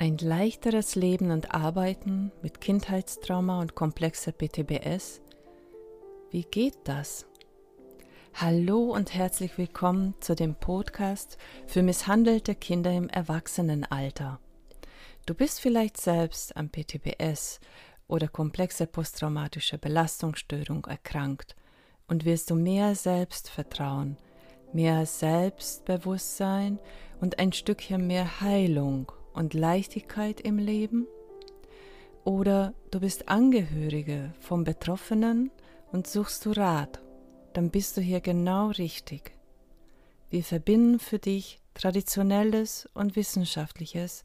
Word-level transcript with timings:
Ein 0.00 0.16
leichteres 0.16 0.94
Leben 0.94 1.30
und 1.30 1.54
Arbeiten 1.54 2.32
mit 2.40 2.62
Kindheitstrauma 2.62 3.60
und 3.60 3.74
komplexer 3.74 4.32
PTBS. 4.32 5.20
Wie 6.30 6.44
geht 6.44 6.78
das? 6.84 7.26
Hallo 8.32 8.94
und 8.94 9.12
herzlich 9.12 9.58
willkommen 9.58 10.14
zu 10.20 10.34
dem 10.34 10.54
Podcast 10.54 11.36
für 11.66 11.82
misshandelte 11.82 12.54
Kinder 12.54 12.90
im 12.90 13.10
Erwachsenenalter. 13.10 14.40
Du 15.26 15.34
bist 15.34 15.60
vielleicht 15.60 15.98
selbst 15.98 16.56
am 16.56 16.70
PTBS 16.70 17.60
oder 18.08 18.26
komplexe 18.28 18.86
posttraumatische 18.86 19.76
Belastungsstörung 19.76 20.86
erkrankt 20.86 21.56
und 22.08 22.24
willst 22.24 22.48
du 22.48 22.54
mehr 22.54 22.94
Selbstvertrauen, 22.94 24.16
mehr 24.72 25.04
Selbstbewusstsein 25.04 26.78
und 27.20 27.38
ein 27.38 27.52
Stückchen 27.52 28.06
mehr 28.06 28.40
Heilung 28.40 29.12
und 29.32 29.54
Leichtigkeit 29.54 30.40
im 30.40 30.58
Leben? 30.58 31.06
Oder 32.24 32.74
du 32.90 33.00
bist 33.00 33.28
Angehörige 33.28 34.32
vom 34.40 34.64
Betroffenen 34.64 35.50
und 35.92 36.06
suchst 36.06 36.46
du 36.46 36.52
Rat, 36.52 37.00
dann 37.52 37.70
bist 37.70 37.96
du 37.96 38.00
hier 38.00 38.20
genau 38.20 38.68
richtig. 38.68 39.32
Wir 40.28 40.44
verbinden 40.44 40.98
für 40.98 41.18
dich 41.18 41.60
Traditionelles 41.74 42.88
und 42.94 43.16
Wissenschaftliches 43.16 44.22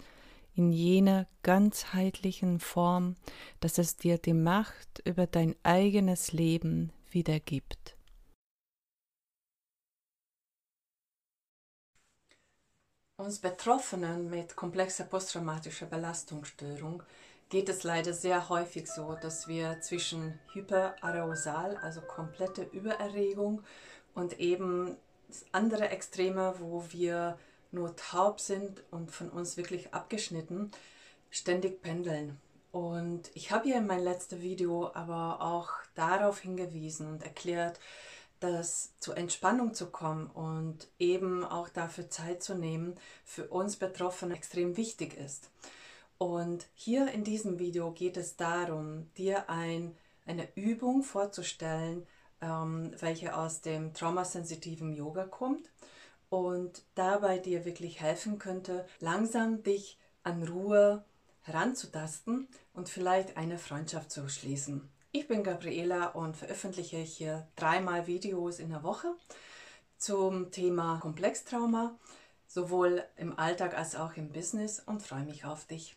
in 0.56 0.72
jener 0.72 1.28
ganzheitlichen 1.44 2.60
Form, 2.60 3.16
dass 3.60 3.78
es 3.78 3.98
dir 3.98 4.18
die 4.18 4.34
Macht 4.34 5.02
über 5.06 5.28
dein 5.28 5.56
eigenes 5.64 6.32
Leben 6.32 6.92
wiedergibt. 7.10 7.95
Uns 13.18 13.40
Betroffenen 13.40 14.30
mit 14.30 14.58
komplexer 14.58 15.06
posttraumatischer 15.06 15.86
Belastungsstörung 15.86 17.02
geht 17.48 17.70
es 17.70 17.84
leider 17.84 18.12
sehr 18.12 18.50
häufig 18.50 18.88
so, 18.88 19.16
dass 19.16 19.48
wir 19.48 19.80
zwischen 19.80 20.38
Hyperarousal, 20.52 21.78
also 21.78 22.02
komplette 22.02 22.64
Übererregung, 22.64 23.64
und 24.16 24.40
eben 24.42 24.98
andere 25.54 25.90
Extreme, 25.90 26.56
wo 26.60 26.84
wir 26.90 27.40
nur 27.72 27.96
taub 27.96 28.42
sind 28.42 28.84
und 28.92 29.12
von 29.12 29.30
uns 29.30 29.56
wirklich 29.56 29.94
abgeschnitten, 29.94 30.72
ständig 31.30 31.82
pendeln. 31.82 32.38
Und 32.74 33.32
ich 33.34 33.50
habe 33.50 33.64
hier 33.70 33.78
in 33.78 33.88
meinem 33.88 34.04
letzten 34.04 34.42
Video 34.42 34.92
aber 34.94 35.40
auch 35.40 35.70
darauf 35.96 36.40
hingewiesen 36.40 37.08
und 37.08 37.24
erklärt, 37.24 37.80
dass 38.52 38.94
zur 39.00 39.18
Entspannung 39.18 39.74
zu 39.74 39.88
kommen 39.88 40.28
und 40.28 40.88
eben 41.00 41.44
auch 41.44 41.70
dafür 41.70 42.10
Zeit 42.10 42.44
zu 42.44 42.56
nehmen, 42.56 42.96
für 43.24 43.48
uns 43.48 43.78
Betroffene 43.78 44.36
extrem 44.36 44.78
wichtig 44.78 45.16
ist. 45.16 45.50
Und 46.18 46.68
hier 46.74 47.12
in 47.12 47.24
diesem 47.24 47.60
Video 47.60 47.92
geht 47.92 48.18
es 48.18 48.38
darum, 48.38 49.10
dir 49.18 49.50
ein, 49.50 49.96
eine 50.26 50.48
Übung 50.56 51.04
vorzustellen, 51.04 52.08
ähm, 52.42 52.92
welche 53.00 53.36
aus 53.36 53.62
dem 53.62 53.94
traumasensitiven 53.94 54.94
Yoga 54.94 55.26
kommt 55.26 55.70
und 56.30 56.84
dabei 56.96 57.38
dir 57.38 57.66
wirklich 57.66 58.02
helfen 58.02 58.40
könnte, 58.40 58.86
langsam 59.00 59.64
dich 59.64 59.98
an 60.24 60.44
Ruhe 60.44 61.04
heranzutasten 61.42 62.48
und 62.74 62.90
vielleicht 62.90 63.38
eine 63.38 63.58
Freundschaft 63.58 64.12
zu 64.12 64.28
schließen. 64.28 64.90
Ich 65.18 65.30
bin 65.30 65.44
Gabriela 65.44 66.08
und 66.08 66.36
veröffentliche 66.36 66.98
hier 66.98 67.48
dreimal 67.56 68.06
Videos 68.06 68.60
in 68.60 68.70
der 68.70 68.84
Woche 68.84 69.16
zum 69.98 70.52
Thema 70.52 71.00
Komplextrauma, 71.00 71.98
sowohl 72.48 73.02
im 73.16 73.40
Alltag 73.40 73.78
als 73.78 73.96
auch 73.96 74.18
im 74.18 74.34
Business 74.34 74.82
und 74.82 75.02
freue 75.02 75.24
mich 75.24 75.46
auf 75.46 75.64
dich. 75.68 75.96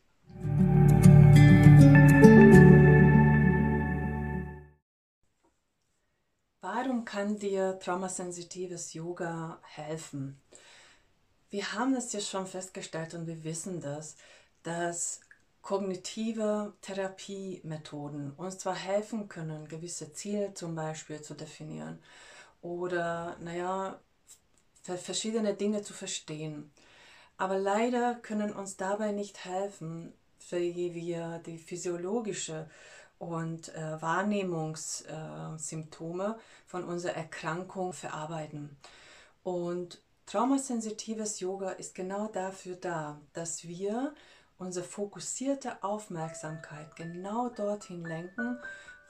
Warum 6.61 7.05
kann 7.05 7.41
dir 7.41 7.77
traumasensitives 7.81 8.95
Yoga 8.95 9.59
helfen? 9.65 10.41
Wir 11.51 11.73
haben 11.73 11.97
es 11.97 12.13
ja 12.13 12.21
schon 12.21 12.47
festgestellt 12.47 13.15
und 13.15 13.27
wir 13.27 13.43
wissen 13.43 13.81
das, 13.81 14.15
dass 14.63 15.23
kognitive 15.69 16.73
Therapiemethoden 16.81 18.33
uns 18.39 18.57
zwar 18.57 18.75
helfen 18.75 19.29
können, 19.29 19.69
gewisse 19.69 20.15
Ziele 20.15 20.55
zum 20.55 20.75
Beispiel 20.75 21.21
zu 21.21 21.35
definieren 21.35 21.99
oder, 22.63 23.37
naja, 23.41 24.01
verschiedene 24.83 25.53
Dinge 25.53 25.83
zu 25.83 25.93
verstehen. 25.93 26.71
Aber 27.37 27.59
leider 27.59 28.15
können 28.15 28.55
uns 28.55 28.79
dabei 28.79 29.13
nicht 29.13 29.45
helfen, 29.45 30.15
wie 30.49 30.95
wir 30.95 31.43
die 31.45 31.59
physiologische 31.59 32.71
und 33.19 33.69
äh, 33.75 34.01
Wahrnehmungssymptome 34.01 36.37
äh, 36.39 36.41
von 36.65 36.85
unserer 36.85 37.13
Erkrankung 37.13 37.93
verarbeiten. 37.93 38.75
Und 39.43 40.01
traumasensitives 40.25 41.41
Yoga 41.41 41.73
ist 41.73 41.95
genau 41.95 42.29
dafür 42.29 42.77
da, 42.77 43.21
dass 43.35 43.69
wir 43.69 44.15
unsere 44.59 44.85
fokussierte 44.85 45.83
Aufmerksamkeit 45.83 46.95
genau 46.97 47.49
dorthin 47.49 48.05
lenken, 48.05 48.59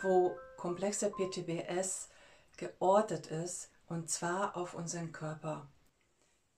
wo 0.00 0.36
komplexe 0.56 1.10
PTBS 1.10 2.08
geortet 2.56 3.28
ist, 3.28 3.70
und 3.86 4.10
zwar 4.10 4.56
auf 4.56 4.74
unseren 4.74 5.12
Körper. 5.12 5.68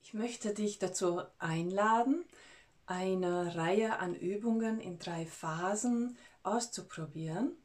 Ich 0.03 0.15
möchte 0.15 0.55
dich 0.55 0.79
dazu 0.79 1.23
einladen, 1.39 2.25
eine 2.87 3.55
Reihe 3.55 3.99
an 4.01 4.15
Übungen 4.15 4.81
in 4.81 4.99
drei 4.99 5.25
Phasen 5.27 6.17
auszuprobieren. 6.43 7.57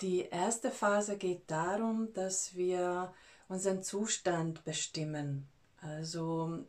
Die 0.00 0.20
erste 0.20 0.70
Phase 0.70 1.18
geht 1.18 1.50
darum, 1.50 2.12
dass 2.12 2.54
wir 2.54 3.12
unseren 3.48 3.82
Zustand 3.82 4.64
bestimmen. 4.64 5.48
Also 5.80 6.66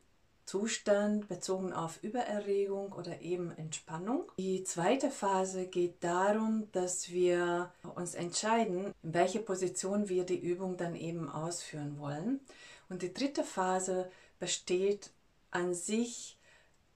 Zustand 0.52 1.30
bezogen 1.30 1.72
auf 1.72 2.04
Übererregung 2.04 2.92
oder 2.92 3.22
eben 3.22 3.52
Entspannung. 3.52 4.30
Die 4.38 4.66
zweite 4.66 5.10
Phase 5.10 5.66
geht 5.66 6.04
darum, 6.04 6.70
dass 6.74 7.10
wir 7.10 7.72
uns 7.96 8.16
entscheiden, 8.16 8.94
in 9.02 9.14
welche 9.14 9.40
Position 9.40 10.10
wir 10.10 10.26
die 10.26 10.38
Übung 10.38 10.76
dann 10.76 10.94
eben 10.94 11.30
ausführen 11.30 11.98
wollen. 12.00 12.42
Und 12.90 13.02
die 13.02 13.14
dritte 13.14 13.46
Phase 13.46 14.12
besteht 14.40 15.12
an 15.52 15.74
sich 15.74 16.38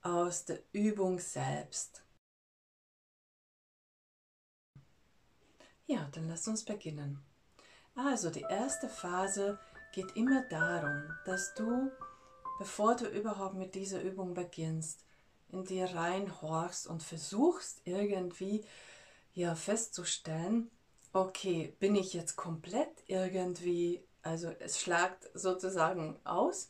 aus 0.01 0.43
der 0.43 0.59
Übung 0.73 1.19
selbst. 1.19 2.03
Ja, 5.87 6.09
dann 6.11 6.27
lass 6.27 6.45
uns 6.49 6.65
beginnen. 6.65 7.23
Also 7.95 8.31
die 8.31 8.45
erste 8.49 8.89
Phase 8.89 9.57
geht 9.93 10.17
immer 10.17 10.43
darum, 10.49 11.09
dass 11.23 11.53
du 11.53 11.89
bevor 12.57 12.95
du 12.95 13.07
überhaupt 13.07 13.55
mit 13.55 13.75
dieser 13.75 14.01
Übung 14.01 14.33
beginnst, 14.33 15.05
in 15.51 15.63
dir 15.63 15.93
reinhorchst 15.93 16.87
und 16.87 17.03
versuchst 17.03 17.81
irgendwie 17.85 18.65
ja 19.33 19.55
festzustellen, 19.55 20.71
okay, 21.13 21.75
bin 21.79 21.95
ich 21.95 22.13
jetzt 22.13 22.35
komplett 22.35 22.89
irgendwie, 23.07 24.03
also 24.21 24.49
es 24.59 24.81
schlagt 24.81 25.29
sozusagen 25.33 26.17
aus 26.23 26.67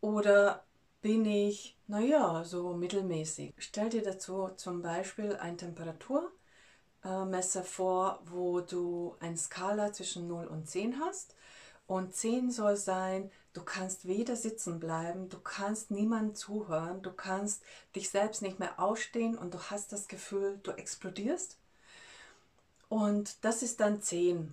oder 0.00 0.64
bin 1.02 1.24
ich, 1.24 1.78
naja, 1.86 2.42
so 2.44 2.74
mittelmäßig. 2.74 3.54
Stell 3.58 3.90
dir 3.90 4.02
dazu 4.02 4.48
zum 4.56 4.82
Beispiel 4.82 5.36
ein 5.36 5.56
Temperaturmesser 5.56 7.62
vor, 7.62 8.20
wo 8.24 8.60
du 8.60 9.14
eine 9.20 9.36
Skala 9.36 9.92
zwischen 9.92 10.26
0 10.26 10.46
und 10.46 10.68
10 10.68 10.98
hast 10.98 11.36
und 11.86 12.14
10 12.14 12.50
soll 12.50 12.76
sein, 12.76 13.30
du 13.52 13.62
kannst 13.62 14.06
weder 14.06 14.36
sitzen 14.36 14.80
bleiben, 14.80 15.28
du 15.28 15.38
kannst 15.38 15.90
niemandem 15.90 16.34
zuhören, 16.34 17.02
du 17.02 17.12
kannst 17.12 17.62
dich 17.94 18.10
selbst 18.10 18.42
nicht 18.42 18.58
mehr 18.58 18.80
ausstehen 18.80 19.38
und 19.38 19.54
du 19.54 19.58
hast 19.70 19.92
das 19.92 20.08
Gefühl, 20.08 20.58
du 20.62 20.72
explodierst. 20.72 21.56
Und 22.88 23.44
das 23.44 23.62
ist 23.62 23.80
dann 23.80 24.02
10. 24.02 24.52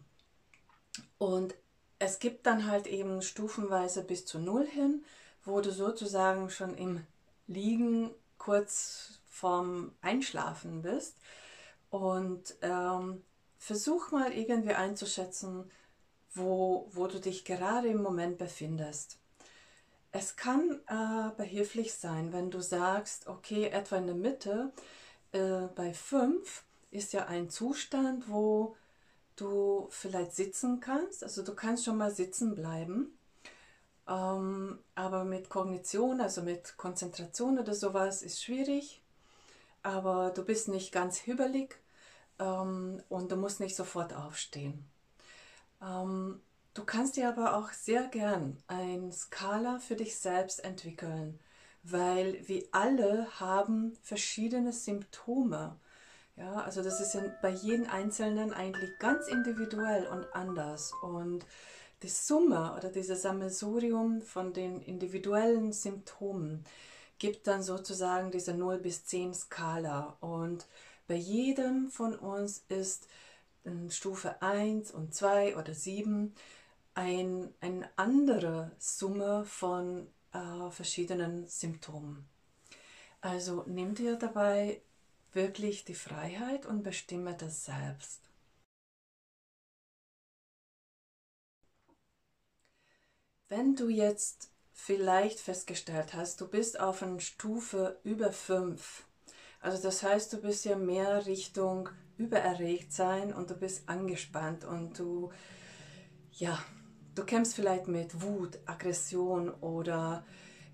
Und 1.18 1.56
es 2.00 2.20
gibt 2.20 2.46
dann 2.46 2.68
halt 2.68 2.88
eben 2.88 3.22
stufenweise 3.22 4.04
bis 4.04 4.26
zu 4.26 4.40
0 4.40 4.66
hin, 4.66 5.04
wo 5.46 5.62
du 5.62 5.72
sozusagen 5.72 6.50
schon 6.50 6.76
im 6.76 7.06
Liegen 7.48 8.12
kurz 8.38 9.20
vorm 9.30 9.92
Einschlafen 10.02 10.82
bist. 10.82 11.16
Und 11.90 12.56
ähm, 12.62 13.24
versuch 13.58 14.12
mal 14.12 14.32
irgendwie 14.34 14.74
einzuschätzen, 14.74 15.70
wo, 16.34 16.88
wo 16.92 17.08
du 17.08 17.20
dich 17.20 17.46
gerade 17.46 17.88
im 17.90 18.02
Moment 18.02 18.38
befindest. 18.38 19.20
Es 20.12 20.36
kann 20.36 20.80
äh, 20.88 21.36
behilflich 21.38 21.96
sein, 21.96 22.34
wenn 22.34 22.52
du 22.52 22.62
sagst, 22.62 23.28
okay, 23.28 23.68
etwa 23.68 23.98
in 23.98 24.08
der 24.08 24.16
Mitte 24.16 24.72
äh, 25.32 25.68
bei 25.76 25.94
5 25.94 26.64
ist 26.92 27.14
ja 27.14 27.26
ein 27.26 27.50
Zustand, 27.50 28.30
wo 28.30 28.76
du 29.36 29.88
vielleicht 29.90 30.34
sitzen 30.34 30.80
kannst. 30.80 31.24
Also 31.24 31.44
du 31.44 31.56
kannst 31.56 31.86
schon 31.86 31.98
mal 31.98 32.12
sitzen 32.12 32.56
bleiben. 32.56 33.18
Ähm, 34.08 34.80
aber 34.96 35.24
mit 35.26 35.50
Kognition, 35.50 36.22
also 36.22 36.42
mit 36.44 36.78
Konzentration 36.78 37.58
oder 37.60 37.74
sowas, 37.74 38.22
ist 38.22 38.44
schwierig. 38.44 39.02
aber 39.84 40.32
du 40.32 40.44
bist 40.46 40.68
nicht 40.70 40.92
ganz 40.92 41.18
hibbelig 41.18 41.76
ähm, 42.40 43.04
und 43.10 43.32
du 43.32 43.36
musst 43.36 43.60
nicht 43.60 43.76
sofort 43.76 44.14
aufstehen. 44.14 44.86
Ähm, 45.84 46.42
du 46.74 46.84
kannst 46.86 47.18
dir 47.18 47.30
aber 47.30 47.58
auch 47.58 47.72
sehr 47.72 48.04
gern 48.08 48.58
ein 48.68 49.12
Skala 49.12 49.80
für 49.80 49.96
dich 49.96 50.18
selbst 50.18 50.64
entwickeln, 50.64 51.40
weil 51.84 52.48
wir 52.48 52.64
alle 52.72 53.28
haben 53.40 53.98
verschiedene 54.02 54.74
Symptome. 54.74 55.80
Ja, 56.36 56.62
also 56.62 56.82
das 56.82 57.00
ist 57.00 57.18
bei 57.42 57.50
jedem 57.50 57.88
Einzelnen 57.90 58.54
eigentlich 58.54 58.98
ganz 59.00 59.28
individuell 59.28 60.08
und 60.08 60.26
anders. 60.34 60.92
Und 61.04 61.46
die 62.02 62.10
Summe 62.10 62.74
oder 62.76 62.90
dieses 62.90 63.22
Sammelsurium 63.22 64.22
von 64.22 64.52
den 64.54 64.82
individuellen 64.82 65.74
Symptomen 65.74 66.66
gibt 67.20 67.48
dann 67.48 67.62
sozusagen 67.62 68.32
diese 68.32 68.54
0 68.54 68.80
bis 68.80 69.06
10 69.06 69.34
Skala. 69.34 70.18
Und 70.22 70.66
bei 71.08 71.16
jedem 71.16 71.90
von 71.92 72.16
uns 72.16 72.66
ist 72.68 73.08
Stufe 73.90 74.42
1 74.42 74.92
und 74.92 75.14
2 75.14 75.58
oder 75.58 75.74
7 75.74 76.34
ein, 76.96 77.54
eine 77.62 77.90
andere 77.96 78.72
Summe 78.78 79.46
von 79.46 80.08
äh, 80.34 80.70
verschiedenen 80.70 81.48
Symptomen. 81.48 82.28
Also 83.22 83.64
nimm 83.68 83.96
dir 83.96 84.18
dabei 84.18 84.82
wirklich 85.32 85.86
die 85.86 85.96
Freiheit 85.96 86.66
und 86.66 86.84
bestimme 86.84 87.36
das 87.36 87.66
selbst. 87.66 88.22
Wenn 93.48 93.76
du 93.76 93.88
jetzt 93.88 94.52
vielleicht 94.74 95.40
festgestellt 95.40 96.14
hast, 96.14 96.42
du 96.42 96.48
bist 96.48 96.80
auf 96.80 97.04
einer 97.04 97.20
Stufe 97.20 98.00
über 98.04 98.32
5, 98.32 99.06
also 99.64 99.82
das 99.82 100.04
heißt, 100.04 100.34
du 100.34 100.42
bist 100.42 100.66
ja 100.66 100.76
mehr 100.76 101.26
Richtung 101.26 101.90
übererregt 102.26 102.94
sein 102.94 103.34
und 103.34 103.50
du 103.50 103.56
bist 103.56 103.88
angespannt 103.90 104.66
und 104.66 104.98
du, 105.00 105.32
ja, 106.32 106.58
du 107.16 107.24
kämpfst 107.24 107.56
vielleicht 107.56 107.88
mit 107.88 108.22
Wut, 108.22 108.60
Aggression 108.66 109.50
oder 109.50 110.26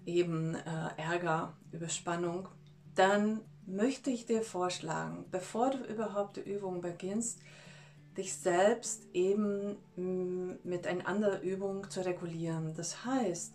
eben 0.05 0.55
äh, 0.55 0.89
Ärger, 0.97 1.53
Überspannung, 1.71 2.47
dann 2.95 3.41
möchte 3.65 4.09
ich 4.09 4.25
dir 4.25 4.41
vorschlagen, 4.41 5.25
bevor 5.31 5.71
du 5.71 5.77
überhaupt 5.83 6.37
die 6.37 6.41
Übung 6.41 6.81
beginnst, 6.81 7.39
dich 8.17 8.33
selbst 8.33 9.07
eben 9.13 9.77
mm, 9.95 10.59
mit 10.63 10.87
einer 10.87 11.07
anderen 11.07 11.41
Übung 11.41 11.89
zu 11.89 12.05
regulieren. 12.05 12.73
Das 12.75 13.05
heißt, 13.05 13.53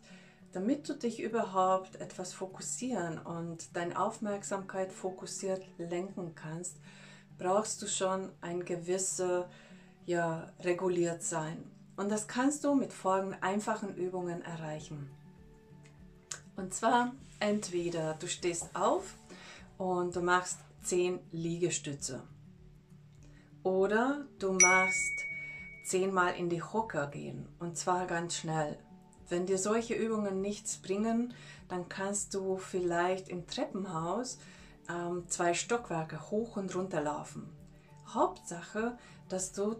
damit 0.52 0.88
du 0.88 0.94
dich 0.94 1.20
überhaupt 1.20 1.96
etwas 1.96 2.32
fokussieren 2.32 3.18
und 3.18 3.76
deine 3.76 3.98
Aufmerksamkeit 3.98 4.92
fokussiert 4.92 5.62
lenken 5.78 6.34
kannst, 6.34 6.78
brauchst 7.38 7.82
du 7.82 7.86
schon 7.86 8.30
ein 8.40 8.64
gewisse 8.64 9.48
ja, 10.06 10.50
reguliert 10.60 11.22
sein. 11.22 11.70
Und 11.96 12.10
das 12.10 12.26
kannst 12.26 12.64
du 12.64 12.74
mit 12.74 12.92
folgenden 12.92 13.42
einfachen 13.42 13.94
Übungen 13.94 14.42
erreichen. 14.42 15.10
Und 16.56 16.74
zwar 16.74 17.12
entweder 17.40 18.14
du 18.14 18.26
stehst 18.26 18.74
auf 18.74 19.14
und 19.78 20.14
du 20.16 20.20
machst 20.20 20.58
10 20.82 21.18
Liegestütze. 21.32 22.22
Oder 23.62 24.26
du 24.38 24.52
machst 24.52 25.12
10 25.86 26.12
Mal 26.12 26.30
in 26.30 26.48
die 26.48 26.62
Hocker 26.62 27.06
gehen 27.06 27.48
und 27.58 27.76
zwar 27.76 28.06
ganz 28.06 28.36
schnell. 28.36 28.78
Wenn 29.28 29.46
dir 29.46 29.58
solche 29.58 29.94
Übungen 29.94 30.40
nichts 30.40 30.76
bringen, 30.76 31.32
dann 31.68 31.88
kannst 31.88 32.34
du 32.34 32.58
vielleicht 32.58 33.28
im 33.28 33.46
Treppenhaus 33.46 34.38
ähm, 34.88 35.24
zwei 35.28 35.54
Stockwerke 35.54 36.30
hoch 36.30 36.56
und 36.56 36.74
runter 36.74 37.00
laufen. 37.00 37.48
Hauptsache, 38.08 38.98
dass 39.28 39.52
du 39.52 39.76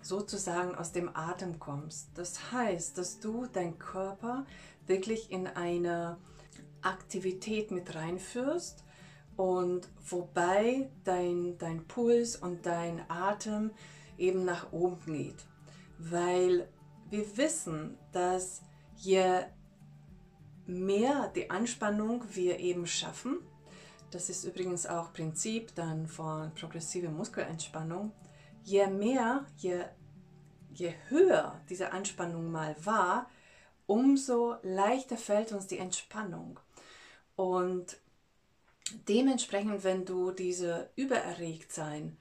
sozusagen 0.00 0.74
aus 0.74 0.92
dem 0.92 1.14
Atem 1.14 1.58
kommst. 1.58 2.10
Das 2.14 2.52
heißt, 2.52 2.98
dass 2.98 3.20
du 3.20 3.46
deinen 3.46 3.78
Körper 3.78 4.44
wirklich 4.86 5.30
in 5.30 5.46
eine 5.46 6.18
Aktivität 6.82 7.70
mit 7.70 7.94
reinführst 7.94 8.84
und 9.36 9.88
wobei 10.06 10.90
dein, 11.04 11.56
dein 11.58 11.86
Puls 11.86 12.36
und 12.36 12.66
dein 12.66 13.08
Atem 13.10 13.70
eben 14.18 14.44
nach 14.44 14.72
oben 14.72 15.00
geht. 15.06 15.46
Weil 15.98 16.68
wir 17.10 17.36
wissen, 17.36 17.96
dass 18.12 18.62
je 18.96 19.40
mehr 20.66 21.32
die 21.34 21.50
Anspannung 21.50 22.24
wir 22.32 22.58
eben 22.58 22.86
schaffen, 22.86 23.38
das 24.14 24.28
ist 24.28 24.44
übrigens 24.44 24.86
auch 24.86 25.12
Prinzip 25.12 25.74
dann 25.74 26.06
von 26.06 26.54
progressiver 26.54 27.10
Muskelentspannung, 27.10 28.12
je 28.62 28.86
mehr, 28.86 29.44
je, 29.56 29.84
je 30.72 30.94
höher 31.08 31.60
diese 31.68 31.92
Anspannung 31.92 32.50
mal 32.50 32.76
war, 32.84 33.28
umso 33.86 34.56
leichter 34.62 35.16
fällt 35.16 35.52
uns 35.52 35.66
die 35.66 35.78
Entspannung. 35.78 36.60
Und 37.36 37.98
dementsprechend, 39.08 39.82
wenn 39.82 40.04
du 40.04 40.30
diese 40.30 40.90
Übererregtsein 40.94 42.16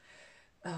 äh, 0.63 0.69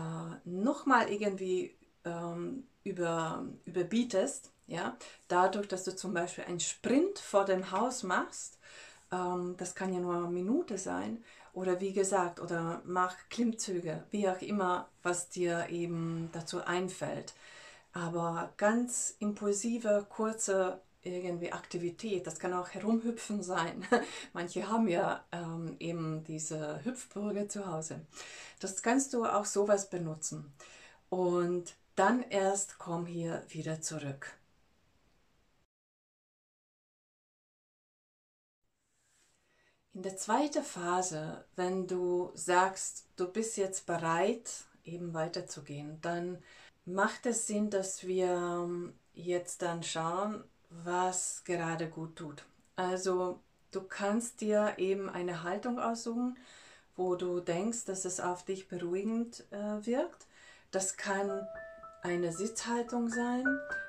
nochmal 0.43 1.09
irgendwie 1.09 1.77
ähm, 2.03 2.67
über, 2.83 3.47
überbietest, 3.65 4.51
ja, 4.67 4.97
dadurch, 5.27 5.67
dass 5.67 5.83
du 5.83 5.95
zum 5.95 6.13
Beispiel 6.13 6.43
einen 6.45 6.59
Sprint 6.59 7.19
vor 7.19 7.45
dem 7.45 7.71
Haus 7.71 8.03
machst, 8.03 8.59
ähm, 9.15 9.55
das 9.57 9.75
kann 9.75 9.93
ja 9.93 9.99
nur 9.99 10.15
eine 10.15 10.27
Minute 10.27 10.77
sein, 10.77 11.23
oder 11.53 11.79
wie 11.79 11.93
gesagt, 11.93 12.41
oder 12.41 12.81
mach 12.85 13.15
Klimmzüge, 13.29 14.03
wie 14.11 14.27
auch 14.27 14.41
immer, 14.41 14.89
was 15.03 15.29
dir 15.29 15.69
eben 15.69 16.29
dazu 16.33 16.63
einfällt. 16.65 17.33
Aber 17.93 18.51
ganz 18.57 19.15
impulsive, 19.19 20.05
kurze 20.09 20.81
irgendwie 21.01 21.53
Aktivität. 21.53 22.27
Das 22.27 22.39
kann 22.39 22.53
auch 22.53 22.69
herumhüpfen 22.69 23.41
sein. 23.41 23.85
Manche 24.33 24.69
haben 24.69 24.87
ja 24.89 25.23
ähm, 25.31 25.77
eben 25.79 26.23
diese 26.25 26.83
Hüpfburge 26.83 27.47
zu 27.47 27.67
Hause. 27.67 28.01
Das 28.59 28.81
kannst 28.81 29.13
du 29.13 29.25
auch 29.25 29.45
sowas 29.45 29.89
benutzen. 29.89 30.51
Und 31.09 31.75
dann 31.95 32.23
erst 32.23 32.79
komm 32.79 33.05
hier 33.05 33.43
wieder 33.47 33.79
zurück. 33.79 34.35
In 39.95 40.03
der 40.03 40.17
zweiten 40.17 40.61
Phase, 40.61 41.45
wenn 41.55 41.87
du 41.87 42.29
sagst, 42.33 43.05
du 43.15 43.29
bist 43.29 43.55
jetzt 43.55 43.85
bereit, 43.85 44.65
eben 44.83 45.13
weiterzugehen, 45.13 45.99
dann 46.01 46.43
macht 46.83 47.25
es 47.25 47.47
Sinn, 47.47 47.69
dass 47.69 48.05
wir 48.05 48.27
ähm, 48.27 48.93
jetzt 49.13 49.61
dann 49.61 49.83
schauen, 49.83 50.43
was 50.69 51.45
gerade 51.45 51.87
gut 51.87 52.17
tut. 52.17 52.43
Also 52.75 53.39
du 53.71 53.83
kannst 53.83 54.41
dir 54.41 54.73
eben 54.79 55.09
eine 55.09 55.43
Haltung 55.43 55.79
aussuchen, 55.79 56.37
wo 56.97 57.15
du 57.15 57.39
denkst, 57.39 57.85
dass 57.85 58.03
es 58.03 58.19
auf 58.19 58.43
dich 58.43 58.67
beruhigend 58.67 59.45
äh, 59.51 59.85
wirkt. 59.85 60.27
Das 60.71 60.97
kann 60.97 61.47
eine 62.01 62.33
Sitzhaltung 62.33 63.07
sein, 63.07 63.45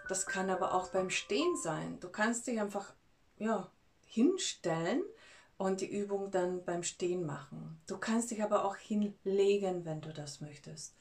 das 0.08 0.24
kann 0.26 0.50
aber 0.50 0.72
auch 0.72 0.86
beim 0.90 1.10
Stehen 1.10 1.56
sein. 1.56 1.98
Du 1.98 2.08
kannst 2.10 2.46
dich 2.46 2.60
einfach 2.60 2.92
ja, 3.38 3.68
hinstellen 4.06 5.02
und 5.58 5.80
die 5.80 5.90
Übung 5.90 6.30
dann 6.30 6.64
beim 6.64 6.82
Stehen 6.82 7.24
machen. 7.24 7.80
Du 7.86 7.98
kannst 7.98 8.30
dich 8.30 8.42
aber 8.42 8.64
auch 8.64 8.76
hinlegen, 8.76 9.84
wenn 9.84 10.00
du 10.00 10.12
das 10.12 10.40
möchtest. 10.40 10.94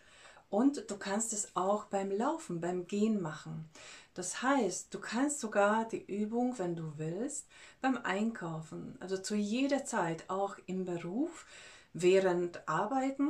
Und 0.50 0.90
du 0.90 0.98
kannst 0.98 1.34
es 1.34 1.56
auch 1.56 1.86
beim 1.86 2.12
Laufen, 2.12 2.62
beim 2.62 2.88
Gehen 2.88 3.22
machen. 3.22 3.70
Das 4.14 4.42
heißt, 4.42 4.94
du 4.94 5.00
kannst 5.00 5.40
sogar 5.40 5.86
die 5.86 6.06
Übung, 6.06 6.58
wenn 6.58 6.76
du 6.76 6.94
willst, 6.98 7.48
beim 7.82 7.98
Einkaufen, 7.98 8.96
also 9.02 9.18
zu 9.18 9.36
jeder 9.36 9.84
Zeit, 9.84 10.30
auch 10.30 10.56
im 10.68 10.86
Beruf, 10.86 11.46
während 11.94 12.68
Arbeiten, 12.68 13.30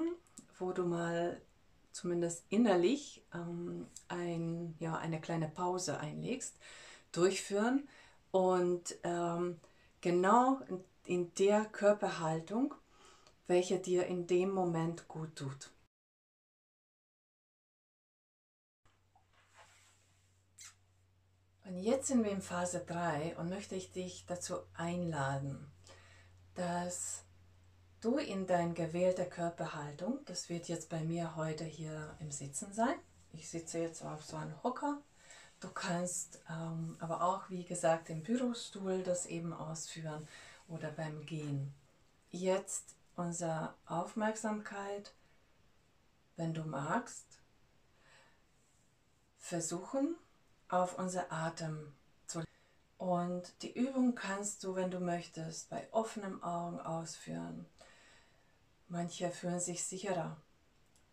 wo 0.59 0.71
du 0.71 0.85
mal 0.85 1.41
zumindest 1.91 2.45
innerlich 2.49 3.23
ähm, 3.33 3.87
ein, 4.09 4.75
ja, 4.79 4.95
eine 4.97 5.21
kleine 5.21 5.47
Pause 5.47 5.99
einlegst, 5.99 6.55
durchführen 7.11 7.87
und 8.31 8.95
ähm, 9.03 9.57
genau 10.01 10.59
in, 11.05 11.33
der 11.35 11.65
Körperhaltung, 11.65 12.73
welche 13.47 13.79
dir 13.79 14.05
in 14.07 14.27
dem 14.27 14.51
Moment 14.51 15.07
gut 15.07 15.35
tut. 15.35 15.71
Und 21.65 21.79
jetzt 21.79 22.07
sind 22.07 22.23
wir 22.23 22.31
in 22.31 22.41
Phase 22.41 22.85
3 22.85 23.37
und 23.37 23.49
möchte 23.49 23.75
ich 23.75 23.91
dich 23.91 24.25
dazu 24.27 24.55
einladen, 24.75 25.71
dass 26.53 27.23
du 28.01 28.17
in 28.17 28.45
dein 28.45 28.75
gewählter 28.75 29.25
Körperhaltung, 29.25 30.19
das 30.25 30.47
wird 30.49 30.67
jetzt 30.67 30.89
bei 30.89 31.03
mir 31.03 31.35
heute 31.35 31.63
hier 31.63 32.15
im 32.19 32.31
Sitzen 32.31 32.71
sein, 32.71 32.95
ich 33.33 33.49
sitze 33.49 33.79
jetzt 33.79 34.03
auf 34.03 34.23
so 34.23 34.37
einem 34.37 34.61
Hocker, 34.63 35.01
du 35.59 35.69
kannst 35.69 36.39
ähm, 36.49 36.95
aber 36.99 37.23
auch, 37.23 37.49
wie 37.49 37.65
gesagt, 37.65 38.11
im 38.11 38.21
Bürostuhl 38.21 39.01
das 39.01 39.25
eben 39.25 39.51
ausführen 39.51 40.27
oder 40.67 40.91
beim 40.91 41.25
Gehen. 41.25 41.73
Jetzt 42.31 42.95
unsere 43.15 43.73
Aufmerksamkeit, 43.85 45.13
wenn 46.35 46.53
du 46.53 46.63
magst, 46.63 47.25
versuchen, 49.37 50.15
auf 50.67 50.97
unser 50.97 51.31
Atem 51.31 51.93
zu 52.27 52.43
und 52.97 53.61
die 53.61 53.73
Übung 53.77 54.15
kannst 54.15 54.63
du, 54.63 54.75
wenn 54.75 54.89
du 54.91 54.99
möchtest, 54.99 55.69
bei 55.69 55.87
offenen 55.91 56.41
Augen 56.43 56.79
ausführen. 56.79 57.65
Manche 58.87 59.29
fühlen 59.29 59.59
sich 59.59 59.83
sicherer. 59.83 60.37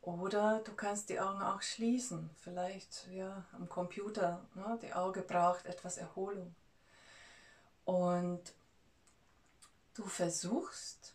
Oder 0.02 0.61
du 0.64 0.75
kannst 0.75 1.11
die 1.11 1.21
Augen 1.21 1.42
auch 1.42 1.62
schließen. 1.62 2.30
Vielleicht 2.40 3.06
ja, 3.09 3.44
am 3.52 3.68
Computer. 3.68 4.44
Ne? 4.54 4.78
Die 4.82 4.92
Auge 4.92 5.23
braucht 5.23 5.66
etwas 5.66 5.97
Erholung. 5.97 6.54
Und 7.85 8.52
du 9.95 10.05
versuchst 10.07 11.15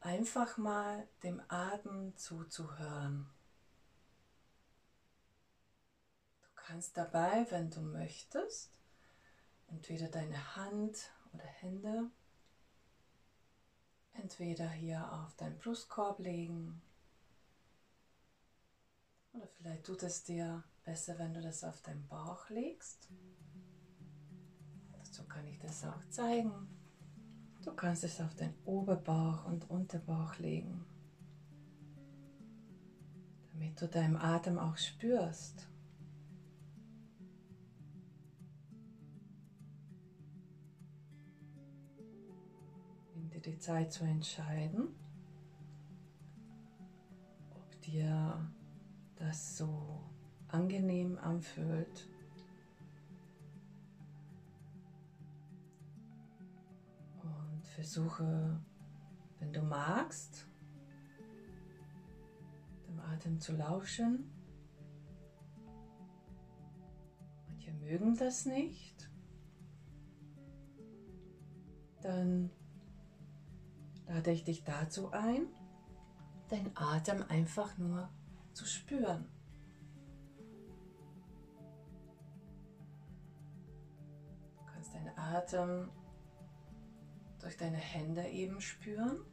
einfach 0.00 0.56
mal 0.56 1.08
dem 1.22 1.42
Atem 1.48 2.16
zuzuhören. 2.16 3.30
Du 6.42 6.48
kannst 6.54 6.96
dabei, 6.96 7.46
wenn 7.50 7.70
du 7.70 7.80
möchtest, 7.80 8.70
entweder 9.68 10.08
deine 10.08 10.56
Hand 10.56 11.10
oder 11.32 11.44
Hände 11.44 12.10
entweder 14.14 14.68
hier 14.68 15.12
auf 15.12 15.34
deinen 15.36 15.58
Brustkorb 15.58 16.18
legen 16.18 16.80
oder 19.32 19.46
vielleicht 19.46 19.84
tut 19.84 20.02
es 20.02 20.24
dir 20.24 20.64
besser, 20.84 21.18
wenn 21.18 21.34
du 21.34 21.40
das 21.40 21.62
auf 21.64 21.80
deinen 21.82 22.06
Bauch 22.08 22.48
legst. 22.50 23.08
Dazu 24.92 25.24
kann 25.26 25.46
ich 25.46 25.58
das 25.58 25.84
auch 25.84 26.04
zeigen. 26.10 26.79
Du 27.64 27.72
kannst 27.72 28.04
es 28.04 28.20
auf 28.20 28.34
deinen 28.34 28.54
Oberbauch 28.64 29.44
und 29.46 29.68
Unterbauch 29.68 30.38
legen, 30.38 30.84
damit 33.52 33.80
du 33.80 33.86
deinen 33.86 34.16
Atem 34.16 34.58
auch 34.58 34.76
spürst. 34.76 35.70
dir 43.40 43.52
die 43.52 43.58
Zeit 43.58 43.92
zu 43.92 44.04
entscheiden, 44.04 44.88
ob 47.54 47.80
dir 47.80 48.50
das 49.16 49.56
so 49.56 50.00
angenehm 50.48 51.18
anfühlt. 51.18 52.09
Versuche, 57.70 58.60
wenn 59.38 59.52
du 59.52 59.62
magst, 59.62 60.48
dem 62.86 63.00
Atem 63.00 63.40
zu 63.40 63.56
lauschen. 63.56 64.30
Manche 67.46 67.72
mögen 67.72 68.16
das 68.16 68.46
nicht. 68.46 69.10
Dann 72.02 72.50
lade 74.06 74.32
ich 74.32 74.44
dich 74.44 74.64
dazu 74.64 75.10
ein, 75.12 75.46
deinen 76.48 76.72
Atem 76.74 77.22
einfach 77.28 77.76
nur 77.78 78.10
zu 78.52 78.66
spüren. 78.66 79.26
Du 84.56 84.64
kannst 84.64 84.94
deinen 84.94 85.16
Atem 85.16 85.90
durch 87.40 87.56
deine 87.56 87.76
Hände 87.76 88.26
eben 88.28 88.60
spüren, 88.60 89.24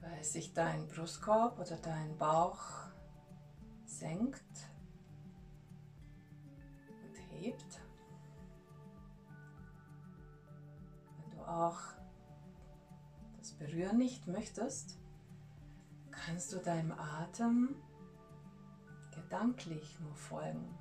weil 0.00 0.24
sich 0.24 0.52
dein 0.54 0.86
Brustkorb 0.88 1.58
oder 1.58 1.76
dein 1.76 2.16
Bauch 2.16 2.88
senkt 3.84 4.70
und 7.04 7.18
hebt. 7.30 7.80
auch 11.50 11.80
das 13.38 13.52
Berühren 13.52 13.98
nicht 13.98 14.26
möchtest, 14.26 14.98
kannst 16.10 16.52
du 16.52 16.58
deinem 16.58 16.92
Atem 16.92 17.74
gedanklich 19.14 19.98
nur 20.00 20.14
folgen. 20.14 20.78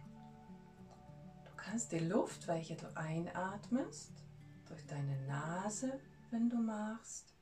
Kannst 1.70 1.92
die 1.92 2.00
Luft, 2.00 2.48
welche 2.48 2.76
du 2.76 2.88
einatmest, 2.98 4.12
durch 4.66 4.84
deine 4.88 5.16
Nase, 5.28 6.00
wenn 6.32 6.50
du 6.50 6.58
magst, 6.58 7.36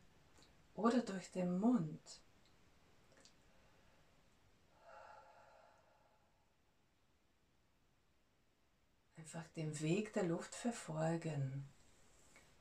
oder 0.76 1.00
durch 1.00 1.32
den 1.32 1.58
Mund. 1.60 2.02
Einfach 9.16 9.48
den 9.56 9.80
Weg 9.80 10.12
der 10.12 10.24
Luft 10.24 10.54
verfolgen 10.54 11.66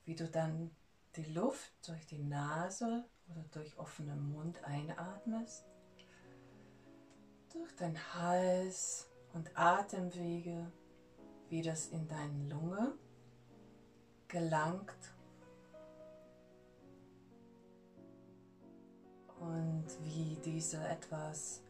wie 0.04 0.14
du 0.14 0.28
dann 0.28 0.70
die 1.16 1.24
Luft 1.24 1.72
durch 1.88 2.06
die 2.06 2.22
Nase 2.22 3.04
oder 3.28 3.42
durch 3.50 3.76
offenen 3.76 4.30
Mund 4.30 4.62
einatmest, 4.62 5.64
durch 7.52 7.74
deinen 7.74 8.14
Hals 8.14 9.08
und 9.32 9.50
Atemwege, 9.58 10.70
wie 11.48 11.62
das 11.62 11.88
in 11.88 12.06
deine 12.08 12.48
Lunge 12.48 12.94
gelangt 14.28 15.14
und 19.38 19.86
wie 20.02 20.36
diese 20.44 20.78
etwas 20.88 21.62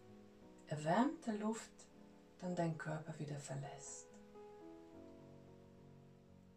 erwärmte 0.68 1.32
Luft 1.32 1.70
dann 2.38 2.54
deinen 2.54 2.78
Körper 2.78 3.18
wieder 3.18 3.38
verlässt. 3.38 4.06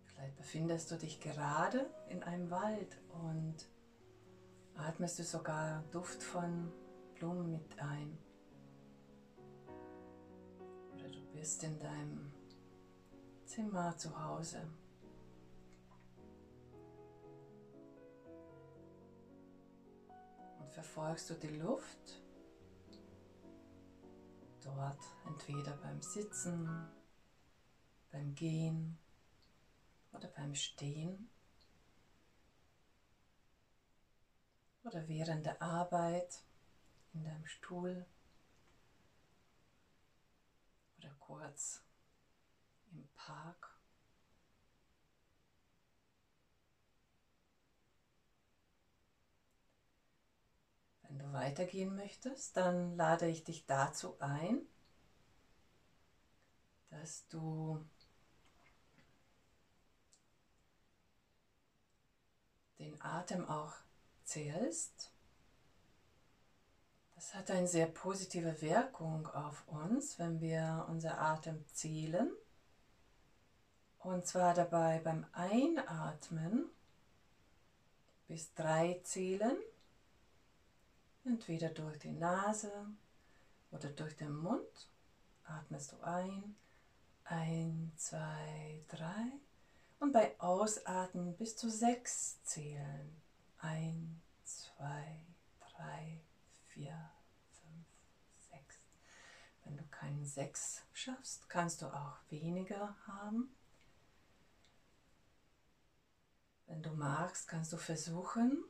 Vielleicht 0.06 0.36
befindest 0.38 0.92
du 0.92 0.96
dich 0.96 1.20
gerade 1.20 1.90
in 2.10 2.24
einem 2.24 2.50
Wald 2.50 2.98
und 3.10 3.56
atmest 4.76 5.20
du 5.20 5.24
sogar 5.24 5.84
Duft 5.92 6.24
von 6.24 6.72
Blumen 7.16 7.52
mit 7.52 7.80
ein. 7.80 8.18
Oder 10.94 11.10
du 11.10 11.22
bist 11.34 11.64
in 11.64 11.80
deinem 11.80 12.32
Zimmer 13.50 13.98
zu 13.98 14.16
Hause. 14.24 14.62
Und 20.60 20.72
verfolgst 20.72 21.32
du 21.32 21.34
die 21.34 21.58
Luft 21.58 22.22
dort 24.64 25.04
entweder 25.26 25.76
beim 25.78 26.00
Sitzen, 26.00 26.70
beim 28.12 28.36
Gehen 28.36 29.00
oder 30.12 30.28
beim 30.28 30.54
Stehen 30.54 31.28
oder 34.84 35.08
während 35.08 35.48
der 35.48 35.60
Arbeit 35.60 36.44
in 37.14 37.24
deinem 37.24 37.48
Stuhl 37.48 38.06
oder 41.00 41.10
kurz 41.20 41.89
im 42.92 43.08
Park. 43.16 43.78
Wenn 51.04 51.20
du 51.20 51.34
weitergehen 51.34 51.96
möchtest, 51.96 52.56
dann 52.58 52.96
lade 52.96 53.28
ich 53.28 53.44
dich 53.44 53.66
dazu 53.66 54.16
ein, 54.20 54.62
dass 56.90 57.28
du 57.28 57.84
den 62.80 63.02
Atem 63.02 63.48
auch 63.48 63.74
zählst, 64.24 65.12
das 67.16 67.36
hat 67.36 67.52
eine 67.52 67.68
sehr 67.68 67.88
positive 67.88 68.62
Wirkung 68.62 69.28
auf 69.28 69.68
uns, 69.68 70.18
wenn 70.20 70.40
wir 70.40 70.86
unser 70.88 71.20
Atem 71.20 71.66
zählen. 71.68 72.32
Und 74.00 74.26
zwar 74.26 74.54
dabei 74.54 75.00
beim 75.00 75.26
Einatmen 75.34 76.70
bis 78.28 78.54
drei 78.54 79.02
zählen, 79.04 79.58
entweder 81.26 81.70
durch 81.70 82.00
die 82.00 82.12
Nase 82.12 82.72
oder 83.72 83.90
durch 83.90 84.16
den 84.16 84.36
Mund. 84.36 84.90
Atmest 85.44 85.92
du 85.92 86.02
ein, 86.02 86.56
ein, 87.26 87.92
zwei, 87.98 88.84
drei. 88.88 89.32
Und 90.00 90.14
bei 90.14 90.40
Ausatmen 90.40 91.36
bis 91.36 91.58
zu 91.58 91.70
sechs 91.70 92.42
zählen. 92.44 93.22
Eins, 93.58 94.22
zwei, 94.46 95.26
drei, 95.60 96.22
vier, 96.68 97.12
fünf, 97.52 97.86
sechs. 98.50 98.78
Wenn 99.66 99.76
du 99.76 99.84
keinen 99.88 100.26
sechs 100.26 100.84
schaffst, 100.94 101.50
kannst 101.50 101.82
du 101.82 101.88
auch 101.88 102.18
weniger 102.30 102.96
haben. 103.06 103.54
Wenn 106.70 106.84
du 106.84 106.92
magst, 106.92 107.48
kannst 107.48 107.74
du 107.74 107.78
versuchen, 107.78 108.64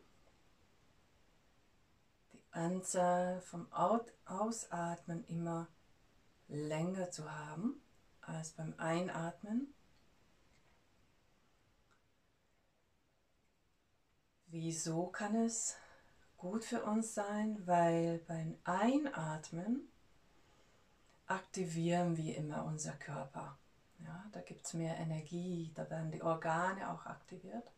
die 2.32 2.42
Anzahl 2.52 3.42
vom 3.42 3.68
Ausatmen 3.74 5.26
immer 5.28 5.68
länger 6.48 7.12
zu 7.12 7.30
haben 7.30 7.82
als 8.22 8.52
beim 8.52 8.74
Einatmen. 8.78 9.74
Wieso 14.48 15.08
kann 15.08 15.36
es 15.36 15.76
gut 16.38 16.64
für 16.64 16.84
uns 16.86 17.14
sein? 17.14 17.68
Weil 17.68 18.20
beim 18.20 18.58
Einatmen 18.64 19.90
aktivieren 21.28 22.16
wir 22.16 22.38
immer 22.38 22.64
unser 22.64 22.94
Körper. 22.94 23.58
Ja, 24.00 24.26
da 24.32 24.40
gibt 24.40 24.66
es 24.66 24.74
mehr 24.74 24.96
Energie, 24.96 25.74
da 25.76 25.90
werden 25.90 26.12
die 26.12 26.24
Organe 26.24 26.90
auch 26.90 27.06
aktiviert. 27.06 27.70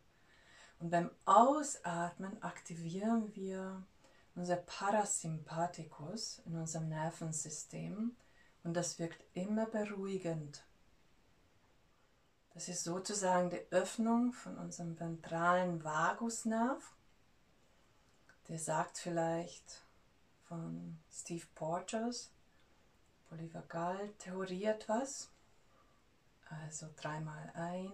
Und 0.82 0.90
beim 0.90 1.12
Ausatmen 1.26 2.42
aktivieren 2.42 3.32
wir 3.36 3.86
unser 4.34 4.56
Parasympathikus 4.56 6.40
in 6.44 6.56
unserem 6.56 6.88
Nervensystem 6.88 8.16
und 8.64 8.74
das 8.74 8.98
wirkt 8.98 9.24
immer 9.32 9.66
beruhigend. 9.66 10.64
Das 12.52 12.66
ist 12.66 12.82
sozusagen 12.82 13.50
die 13.50 13.64
Öffnung 13.70 14.32
von 14.32 14.58
unserem 14.58 14.98
ventralen 14.98 15.84
Vagusnerv. 15.84 16.96
Der 18.48 18.58
sagt 18.58 18.98
vielleicht 18.98 19.84
von 20.48 20.98
Steve 21.08 21.46
Porters, 21.54 22.32
Polyvagal-Theorie 23.28 24.64
etwas. 24.64 25.30
Also 26.50 26.88
dreimal 26.96 27.52
ein 27.54 27.92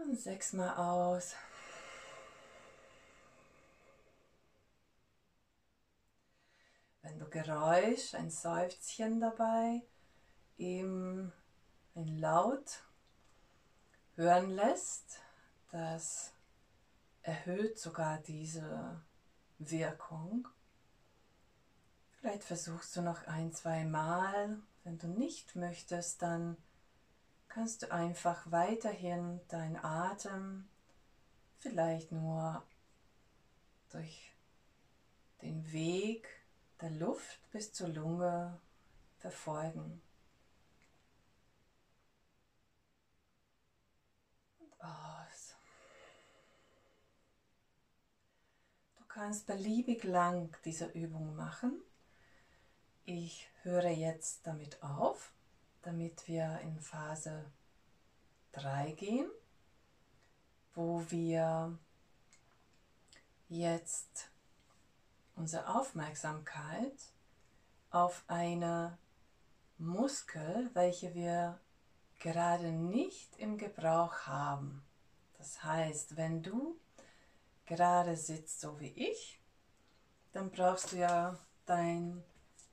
und 0.00 0.20
sechsmal 0.20 0.76
aus. 0.76 1.34
Wenn 7.02 7.18
du 7.18 7.28
Geräusch, 7.28 8.14
ein 8.14 8.30
Seufzchen 8.30 9.20
dabei, 9.20 9.82
eben 10.56 11.32
ein 11.94 12.18
Laut 12.18 12.84
hören 14.14 14.50
lässt, 14.50 15.20
das 15.70 16.32
erhöht 17.22 17.78
sogar 17.78 18.18
diese 18.18 19.00
Wirkung. 19.58 20.48
Vielleicht 22.12 22.44
versuchst 22.44 22.96
du 22.96 23.02
noch 23.02 23.26
ein, 23.26 23.52
zwei 23.52 23.84
Mal. 23.84 24.60
Wenn 24.84 24.98
du 24.98 25.06
nicht 25.06 25.56
möchtest, 25.56 26.22
dann 26.22 26.56
kannst 27.48 27.82
du 27.82 27.90
einfach 27.90 28.50
weiterhin 28.50 29.40
deinen 29.48 29.76
Atem 29.76 30.68
vielleicht 31.58 32.12
nur 32.12 32.62
durch 33.90 34.32
den 35.42 35.72
Weg 35.72 36.28
der 36.80 36.90
Luft 36.90 37.50
bis 37.50 37.72
zur 37.72 37.88
Lunge 37.88 38.60
verfolgen. 39.18 40.00
Aus. 44.78 45.56
Du 48.96 49.04
kannst 49.08 49.46
beliebig 49.46 50.04
lang 50.04 50.56
diese 50.64 50.86
Übung 50.86 51.34
machen. 51.34 51.82
Ich 53.04 53.48
höre 53.62 53.90
jetzt 53.90 54.46
damit 54.46 54.82
auf, 54.82 55.32
damit 55.88 56.28
wir 56.28 56.60
in 56.64 56.78
Phase 56.80 57.50
3 58.52 58.92
gehen, 58.92 59.30
wo 60.74 61.02
wir 61.08 61.78
jetzt 63.48 64.30
unsere 65.34 65.66
Aufmerksamkeit 65.74 66.92
auf 67.88 68.22
eine 68.26 68.98
Muskel, 69.78 70.68
welche 70.74 71.14
wir 71.14 71.58
gerade 72.18 72.70
nicht 72.70 73.38
im 73.38 73.56
Gebrauch 73.56 74.26
haben. 74.26 74.84
Das 75.38 75.64
heißt, 75.64 76.18
wenn 76.18 76.42
du 76.42 76.78
gerade 77.64 78.14
sitzt, 78.14 78.60
so 78.60 78.78
wie 78.78 78.92
ich, 78.92 79.40
dann 80.32 80.50
brauchst 80.50 80.92
du 80.92 80.96
ja 80.96 81.38
dein 81.64 82.22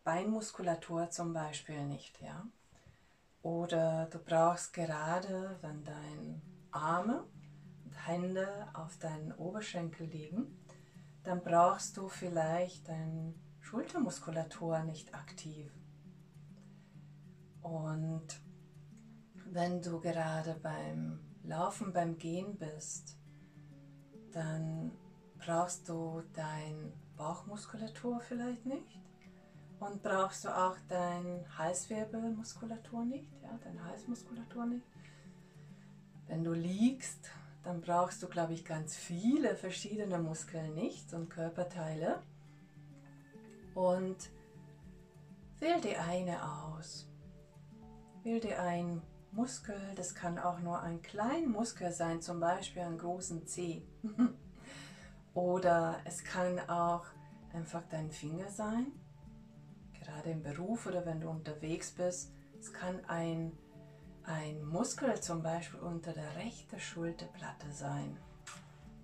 Beinmuskulatur 0.04 1.10
zum 1.12 1.32
Beispiel 1.32 1.86
nicht, 1.86 2.22
ja. 2.22 2.46
Oder 3.46 4.08
du 4.08 4.18
brauchst 4.18 4.74
gerade, 4.74 5.56
wenn 5.62 5.84
deine 5.84 6.42
Arme 6.72 7.28
und 7.84 8.08
Hände 8.08 8.48
auf 8.74 8.98
deinen 8.98 9.34
Oberschenkel 9.34 10.08
liegen, 10.08 10.48
dann 11.24 11.44
brauchst 11.44 11.96
du 11.96 12.08
vielleicht 12.08 12.90
deine 12.90 13.36
Schultermuskulatur 13.60 14.80
nicht 14.80 15.14
aktiv. 15.14 15.72
Und 17.62 18.26
wenn 19.46 19.80
du 19.80 20.00
gerade 20.00 20.56
beim 20.64 21.20
Laufen, 21.44 21.94
beim 21.94 22.18
Gehen 22.18 22.58
bist, 22.58 23.16
dann 24.32 24.92
brauchst 25.38 25.88
du 25.88 26.24
deine 26.34 26.92
Bauchmuskulatur 27.16 28.22
vielleicht 28.22 28.66
nicht 28.66 29.00
und 29.80 30.02
brauchst 30.02 30.46
du 30.46 30.50
auch 30.50 30.78
deine 30.88 31.46
Halswirbelmuskulatur 31.58 33.06
nicht, 33.06 33.35
ja, 33.46 33.60
deine 33.64 33.84
Halsmuskulatur 33.86 34.66
nicht. 34.66 34.86
Wenn 36.28 36.44
du 36.44 36.54
liegst, 36.54 37.30
dann 37.64 37.82
brauchst 37.82 38.22
du, 38.22 38.28
glaube 38.28 38.54
ich, 38.54 38.66
ganz 38.66 38.96
viele 38.96 39.56
verschiedene 39.56 40.20
Muskeln 40.20 40.74
nicht 40.74 41.14
und 41.14 41.30
Körperteile. 41.30 42.22
Und 43.74 44.18
wähl 45.60 45.82
dir 45.82 46.02
eine 46.04 46.44
aus. 46.44 47.10
Wähl 48.24 48.40
dir 48.40 48.62
einen 48.62 49.02
Muskel, 49.32 49.80
das 49.96 50.16
kann 50.16 50.40
auch 50.40 50.60
nur 50.60 50.82
ein 50.82 51.02
kleiner 51.02 51.48
Muskel 51.48 51.92
sein, 51.92 52.22
zum 52.22 52.40
Beispiel 52.40 52.84
einen 52.84 52.98
großen 52.98 53.46
Zeh. 53.46 53.84
oder 55.34 56.00
es 56.06 56.24
kann 56.24 56.60
auch 56.70 57.06
einfach 57.54 57.84
dein 57.90 58.12
Finger 58.12 58.50
sein, 58.50 58.92
gerade 59.94 60.32
im 60.32 60.42
Beruf 60.42 60.86
oder 60.88 61.06
wenn 61.06 61.20
du 61.20 61.30
unterwegs 61.30 61.92
bist. 61.92 62.35
Es 62.66 62.74
kann 62.74 63.06
ein 63.06 63.52
ein 64.24 64.66
Muskel 64.66 65.22
zum 65.22 65.44
Beispiel 65.44 65.80
unter 65.82 66.14
der 66.14 66.36
rechten 66.36 66.80
Schulterplatte 66.80 67.72
sein. 67.72 68.18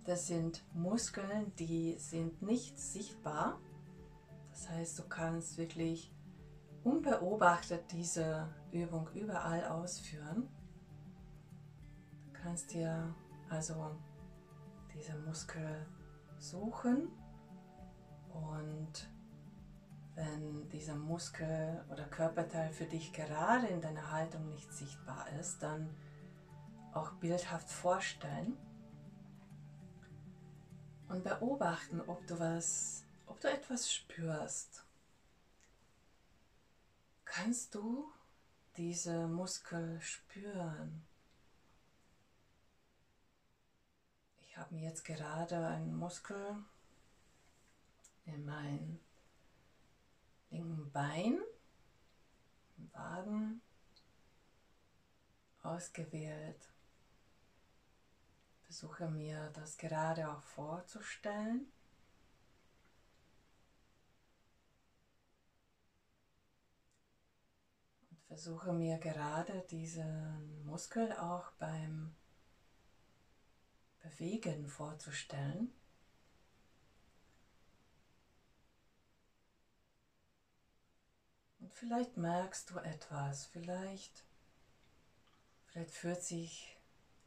Das 0.04 0.26
sind 0.26 0.64
Muskeln, 0.74 1.54
die 1.60 1.96
sind 2.00 2.42
nicht 2.42 2.80
sichtbar. 2.80 3.62
Das 4.50 4.68
heißt, 4.68 4.98
du 4.98 5.04
kannst 5.04 5.60
wirklich 5.60 6.12
unbeobachtet 6.84 7.84
diese 7.92 8.50
Übung 8.72 9.08
überall 9.14 9.64
ausführen. 9.66 10.50
Du 12.26 12.34
kannst 12.34 12.74
dir 12.74 13.14
also 13.48 13.96
diese 14.92 15.16
Muskel 15.20 15.86
suchen 16.40 17.10
und 18.34 19.08
wenn 20.22 20.70
dieser 20.70 20.96
Muskel 20.96 21.84
oder 21.90 22.06
Körperteil 22.06 22.72
für 22.72 22.86
dich 22.86 23.12
gerade 23.12 23.66
in 23.68 23.82
deiner 23.82 24.12
Haltung 24.12 24.50
nicht 24.50 24.72
sichtbar 24.72 25.28
ist, 25.40 25.64
dann 25.64 25.90
auch 26.94 27.14
bildhaft 27.14 27.70
vorstellen 27.70 28.56
und 31.08 31.24
beobachten, 31.24 32.02
ob 32.02 32.26
du 32.28 32.40
was, 32.40 33.04
ob 33.26 33.40
du 33.40 33.50
etwas 33.50 33.92
spürst. 33.92 34.86
Kannst 37.26 37.74
du 37.74 38.12
diese 38.78 39.28
Muskel 39.28 40.00
spüren? 40.02 41.04
Ich 44.42 44.56
habe 44.56 44.76
mir 44.76 44.84
jetzt 44.84 45.04
gerade 45.04 45.66
einen 45.66 45.96
Muskel 45.96 46.58
in 48.26 48.46
mein 48.46 49.00
linken 50.52 50.92
Bein, 50.92 51.40
Waden 52.94 53.62
ausgewählt. 55.64 56.70
Versuche 58.64 59.08
mir 59.10 59.50
das 59.54 59.78
gerade 59.78 60.30
auch 60.30 60.42
vorzustellen. 60.44 61.72
Und 68.10 68.22
versuche 68.28 68.72
mir 68.74 68.98
gerade 68.98 69.62
diesen 69.70 70.66
Muskel 70.66 71.12
auch 71.14 71.52
beim 71.54 72.16
Bewegen 74.02 74.68
vorzustellen. 74.68 75.74
Vielleicht 81.74 82.18
merkst 82.18 82.70
du 82.70 82.78
etwas, 82.80 83.46
vielleicht, 83.46 84.24
vielleicht 85.68 85.92
fühlt 85.92 86.24
sich 86.24 86.78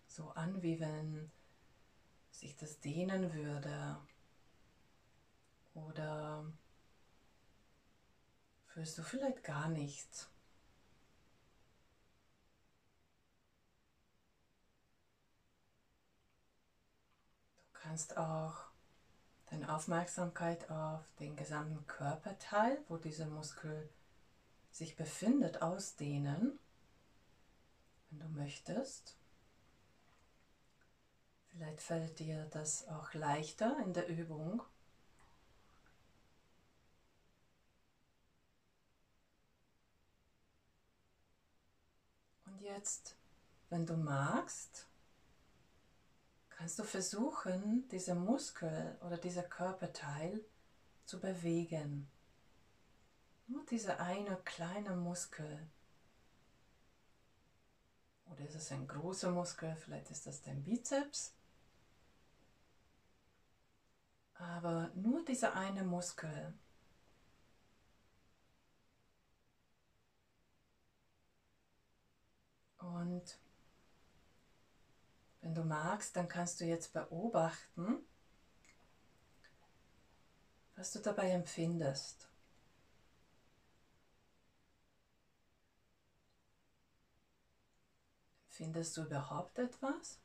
so 0.06 0.30
an, 0.30 0.62
wie 0.62 0.80
wenn 0.80 1.30
sich 2.30 2.56
das 2.56 2.80
dehnen 2.80 3.32
würde. 3.34 3.96
Oder 5.74 6.44
fühlst 8.66 8.96
du 8.98 9.02
vielleicht 9.02 9.42
gar 9.42 9.68
nichts? 9.68 10.28
Du 17.72 17.80
kannst 17.80 18.16
auch 18.16 18.54
deine 19.50 19.74
Aufmerksamkeit 19.74 20.70
auf 20.70 21.02
den 21.18 21.36
gesamten 21.36 21.86
Körperteil, 21.86 22.78
wo 22.88 22.96
dieser 22.96 23.26
Muskel 23.26 23.88
sich 24.74 24.96
befindet, 24.96 25.62
ausdehnen, 25.62 26.58
wenn 28.10 28.18
du 28.18 28.28
möchtest. 28.28 29.16
Vielleicht 31.46 31.80
fällt 31.80 32.18
dir 32.18 32.46
das 32.46 32.88
auch 32.88 33.14
leichter 33.14 33.76
in 33.84 33.92
der 33.92 34.08
Übung. 34.08 34.62
Und 42.46 42.60
jetzt, 42.60 43.16
wenn 43.70 43.86
du 43.86 43.96
magst, 43.96 44.88
kannst 46.50 46.80
du 46.80 46.82
versuchen, 46.82 47.86
diese 47.90 48.16
Muskel 48.16 48.98
oder 49.06 49.18
dieser 49.18 49.44
Körperteil 49.44 50.44
zu 51.04 51.20
bewegen. 51.20 52.08
Nur 53.46 53.64
dieser 53.66 54.00
eine 54.00 54.36
kleine 54.44 54.96
Muskel. 54.96 55.68
Oder 58.26 58.44
ist 58.44 58.54
es 58.54 58.72
ein 58.72 58.86
großer 58.86 59.30
Muskel? 59.30 59.76
Vielleicht 59.76 60.10
ist 60.10 60.26
das 60.26 60.42
dein 60.42 60.62
Bizeps. 60.64 61.34
Aber 64.34 64.90
nur 64.94 65.24
dieser 65.24 65.54
eine 65.54 65.84
Muskel. 65.84 66.54
Und 72.78 73.38
wenn 75.40 75.54
du 75.54 75.64
magst, 75.64 76.16
dann 76.16 76.28
kannst 76.28 76.60
du 76.60 76.64
jetzt 76.64 76.92
beobachten, 76.92 78.04
was 80.76 80.92
du 80.92 81.00
dabei 81.00 81.30
empfindest. 81.30 82.28
Empfindest 88.54 88.96
du 88.96 89.02
überhaupt 89.02 89.58
etwas? 89.58 90.20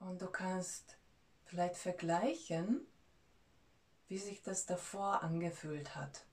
Und 0.00 0.20
du 0.20 0.26
kannst 0.26 0.98
vielleicht 1.46 1.76
vergleichen, 1.76 2.86
wie 4.08 4.18
sich 4.18 4.42
das 4.42 4.66
davor 4.66 5.22
angefühlt 5.22 5.96
hat. 5.96 6.26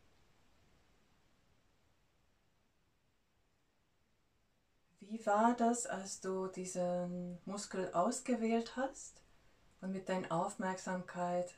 Wie 4.99 5.25
war 5.25 5.55
das, 5.55 5.85
als 5.85 6.19
du 6.19 6.47
diesen 6.47 7.39
Muskel 7.45 7.93
ausgewählt 7.93 8.75
hast 8.75 9.21
und 9.79 9.93
mit 9.93 10.09
deiner 10.09 10.33
Aufmerksamkeit 10.33 11.55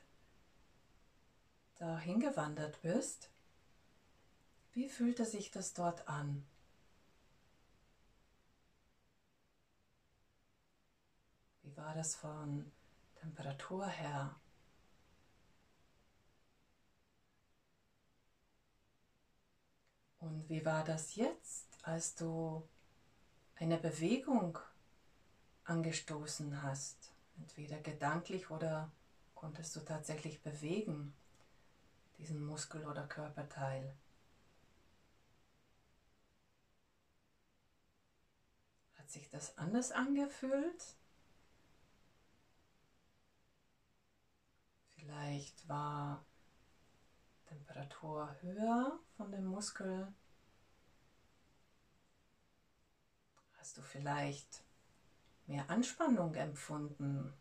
dahin 1.79 2.19
gewandert 2.19 2.79
bist? 2.83 3.32
Wie 4.73 4.89
fühlte 4.89 5.23
sich 5.23 5.51
das 5.51 5.73
dort 5.75 6.07
an? 6.07 6.43
Wie 11.61 11.77
war 11.77 11.93
das 11.93 12.15
von 12.15 12.71
Temperatur 13.15 13.87
her? 13.87 14.35
Und 20.19 20.49
wie 20.49 20.65
war 20.65 20.83
das 20.83 21.15
jetzt, 21.15 21.67
als 21.83 22.15
du 22.15 22.67
eine 23.55 23.77
Bewegung 23.77 24.57
angestoßen 25.65 26.63
hast, 26.63 27.13
entweder 27.37 27.77
gedanklich 27.79 28.49
oder 28.49 28.91
konntest 29.35 29.75
du 29.75 29.81
tatsächlich 29.81 30.41
bewegen, 30.41 31.13
diesen 32.17 32.43
Muskel 32.45 32.85
oder 32.87 33.05
Körperteil. 33.07 33.93
Hat 39.03 39.11
sich 39.11 39.29
das 39.29 39.57
anders 39.57 39.91
angefühlt? 39.91 40.95
Vielleicht 44.95 45.67
war 45.67 46.25
Temperatur 47.45 48.33
höher 48.41 48.97
von 49.17 49.29
dem 49.29 49.45
Muskel 49.45 50.13
Hast 53.57 53.77
du 53.77 53.81
vielleicht 53.81 54.63
mehr 55.47 55.69
Anspannung 55.69 56.33
empfunden 56.35 57.33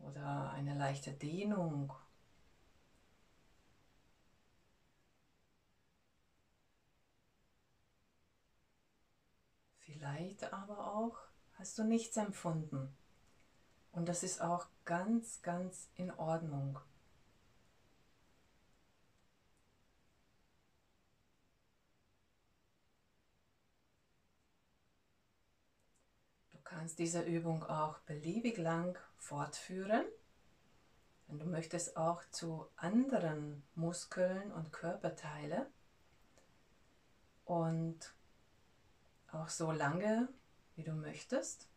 oder 0.00 0.50
eine 0.50 0.76
leichte 0.76 1.12
Dehnung? 1.12 1.92
Vielleicht 9.98 10.52
aber 10.52 10.92
auch 10.92 11.16
hast 11.54 11.78
du 11.78 11.84
nichts 11.84 12.18
empfunden. 12.18 12.94
Und 13.92 14.10
das 14.10 14.22
ist 14.22 14.42
auch 14.42 14.66
ganz, 14.84 15.40
ganz 15.40 15.88
in 15.94 16.10
Ordnung. 16.12 16.78
kannst 26.64 26.98
diese 26.98 27.22
Übung 27.22 27.62
auch 27.62 27.98
beliebig 28.00 28.58
lang 28.58 28.98
fortführen. 29.16 30.04
Wenn 31.26 31.38
du 31.38 31.46
möchtest 31.46 31.96
auch 31.96 32.22
zu 32.32 32.66
anderen 32.76 33.62
Muskeln 33.76 34.52
und 34.52 34.72
Körperteile 34.72 35.70
und 37.46 38.15
auch 39.36 39.48
so 39.48 39.72
lange, 39.72 40.28
wie 40.74 40.82
du 40.82 40.92
möchtest. 40.92 41.68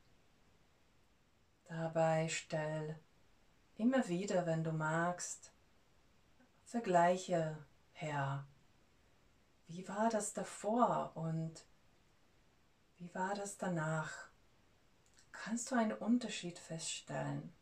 Dabei 1.66 2.28
stell 2.30 3.00
immer 3.78 4.08
wieder, 4.08 4.46
wenn 4.46 4.64
du 4.64 4.72
magst, 4.72 5.52
Vergleiche 6.66 7.58
her. 7.94 8.46
Wie 9.68 9.88
war 9.88 10.10
das 10.10 10.34
davor 10.34 11.12
und 11.16 11.66
wie 12.98 13.14
war 13.14 13.34
das 13.34 13.58
danach? 13.58 14.30
kannst 15.44 15.72
du 15.72 15.76
einen 15.76 15.94
Unterschied 15.94 16.60
feststellen. 16.60 17.54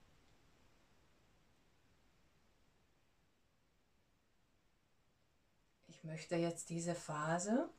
Ich 5.88 6.04
möchte 6.04 6.36
jetzt 6.36 6.70
diese 6.70 6.96
Phase 6.96 7.70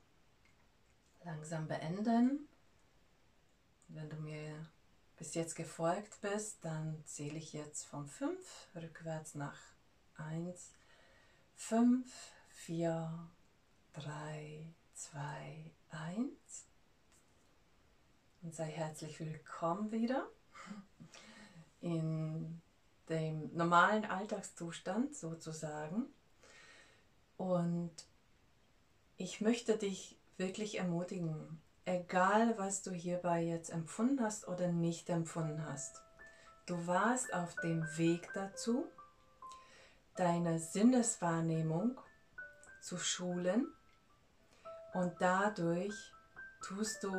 langsam 1.24 1.68
beenden. 1.68 2.48
Wenn 3.88 4.10
du 4.10 4.16
mir 4.16 4.66
bis 5.16 5.34
jetzt 5.34 5.54
gefolgt 5.54 6.20
bist, 6.20 6.64
dann 6.64 7.02
zähle 7.04 7.38
ich 7.38 7.52
jetzt 7.52 7.84
von 7.84 8.06
5 8.06 8.68
rückwärts 8.74 9.34
nach 9.34 9.58
1, 10.16 10.72
5, 11.54 12.32
4, 12.50 13.28
3, 13.94 14.66
2, 14.94 15.70
1 15.90 16.66
und 18.42 18.54
sei 18.54 18.70
herzlich 18.70 19.18
willkommen 19.18 19.90
wieder 19.90 20.28
in 21.80 22.60
dem 23.08 23.54
normalen 23.56 24.04
Alltagszustand 24.04 25.16
sozusagen. 25.16 26.06
Und 27.36 27.92
ich 29.16 29.40
möchte 29.40 29.76
dich 29.76 30.17
wirklich 30.38 30.78
ermutigen, 30.78 31.60
egal 31.84 32.56
was 32.58 32.82
du 32.82 32.92
hierbei 32.92 33.42
jetzt 33.42 33.70
empfunden 33.70 34.22
hast 34.22 34.48
oder 34.48 34.68
nicht 34.68 35.10
empfunden 35.10 35.64
hast, 35.66 36.02
du 36.66 36.86
warst 36.86 37.34
auf 37.34 37.54
dem 37.56 37.84
Weg 37.96 38.30
dazu, 38.34 38.86
deine 40.16 40.58
Sinneswahrnehmung 40.58 42.00
zu 42.80 42.98
schulen. 42.98 43.72
Und 44.94 45.12
dadurch 45.20 45.94
tust 46.62 47.04
du 47.04 47.12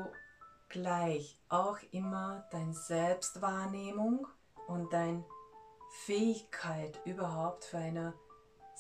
gleich 0.70 1.40
auch 1.50 1.78
immer 1.92 2.48
deine 2.52 2.74
Selbstwahrnehmung 2.74 4.28
und 4.68 4.92
deine 4.92 5.24
Fähigkeit 6.06 7.00
überhaupt 7.06 7.66
für 7.66 7.78
eine 7.78 8.14